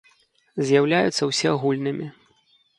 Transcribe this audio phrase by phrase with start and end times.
[0.69, 2.13] З’яўляюцца ўсеагульнымі.